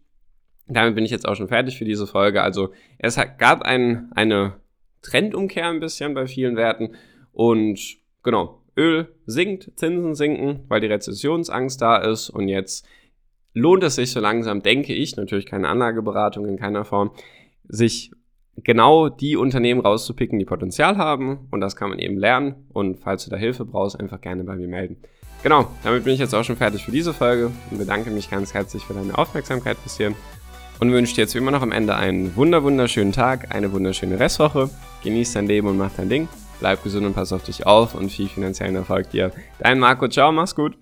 damit 0.67 0.95
bin 0.95 1.05
ich 1.05 1.11
jetzt 1.11 1.27
auch 1.27 1.35
schon 1.35 1.47
fertig 1.47 1.77
für 1.77 1.85
diese 1.85 2.07
Folge. 2.07 2.41
Also 2.41 2.71
es 2.97 3.19
gab 3.37 3.61
ein, 3.63 4.11
eine 4.15 4.55
Trendumkehr 5.01 5.67
ein 5.67 5.79
bisschen 5.79 6.13
bei 6.13 6.27
vielen 6.27 6.55
Werten. 6.55 6.95
Und 7.33 7.97
genau, 8.23 8.61
Öl 8.77 9.07
sinkt, 9.25 9.71
Zinsen 9.75 10.15
sinken, 10.15 10.61
weil 10.67 10.81
die 10.81 10.87
Rezessionsangst 10.87 11.81
da 11.81 11.97
ist. 11.97 12.29
Und 12.29 12.47
jetzt 12.47 12.87
lohnt 13.53 13.83
es 13.83 13.95
sich 13.95 14.11
so 14.11 14.19
langsam, 14.19 14.61
denke 14.61 14.93
ich, 14.93 15.15
natürlich 15.17 15.45
keine 15.45 15.67
Anlageberatung 15.67 16.47
in 16.47 16.57
keiner 16.57 16.85
Form, 16.85 17.11
sich 17.67 18.11
genau 18.57 19.09
die 19.09 19.35
Unternehmen 19.35 19.81
rauszupicken, 19.81 20.39
die 20.39 20.45
Potenzial 20.45 20.97
haben. 20.97 21.47
Und 21.51 21.61
das 21.61 21.75
kann 21.75 21.89
man 21.89 21.99
eben 21.99 22.17
lernen. 22.17 22.67
Und 22.71 22.99
falls 22.99 23.25
du 23.25 23.29
da 23.29 23.37
Hilfe 23.37 23.65
brauchst, 23.65 23.99
einfach 23.99 24.21
gerne 24.21 24.43
bei 24.43 24.55
mir 24.55 24.67
melden. 24.67 24.97
Genau, 25.43 25.71
damit 25.83 26.03
bin 26.03 26.13
ich 26.13 26.19
jetzt 26.19 26.35
auch 26.35 26.43
schon 26.43 26.57
fertig 26.57 26.85
für 26.85 26.91
diese 26.91 27.13
Folge 27.13 27.51
und 27.71 27.77
bedanke 27.77 28.11
mich 28.11 28.29
ganz 28.29 28.53
herzlich 28.53 28.83
für 28.83 28.93
deine 28.93 29.17
Aufmerksamkeit 29.17 29.81
bis 29.83 29.97
hierhin 29.97 30.15
und 30.81 30.91
wünsche 30.91 31.15
dir 31.15 31.21
jetzt 31.21 31.35
wie 31.35 31.37
immer 31.37 31.51
noch 31.51 31.61
am 31.61 31.71
Ende 31.71 31.95
einen 31.95 32.35
wunder 32.35 32.63
wunderschönen 32.63 33.11
Tag, 33.11 33.53
eine 33.53 33.71
wunderschöne 33.71 34.19
Restwoche. 34.19 34.69
Genieß 35.03 35.33
dein 35.33 35.47
Leben 35.47 35.67
und 35.67 35.77
mach 35.77 35.91
dein 35.95 36.09
Ding. 36.09 36.27
Bleib 36.59 36.83
gesund 36.83 37.05
und 37.05 37.13
pass 37.13 37.31
auf 37.33 37.43
dich 37.43 37.65
auf 37.65 37.95
und 37.95 38.11
viel 38.11 38.27
finanziellen 38.27 38.75
Erfolg 38.75 39.09
dir. 39.11 39.31
Dein 39.59 39.79
Marco, 39.79 40.07
ciao, 40.07 40.31
mach's 40.31 40.55
gut. 40.55 40.80